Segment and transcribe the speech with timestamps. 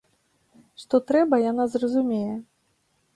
[0.83, 2.33] Што трэба яна зразумее.